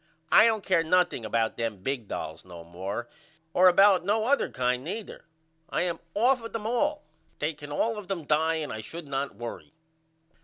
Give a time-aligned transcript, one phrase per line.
[0.31, 3.07] I don't care nothing about them big dolls no more
[3.53, 5.25] or about no other kind neither.
[5.69, 7.03] I am off of them all.
[7.37, 9.75] They can all of them die and I should not worry.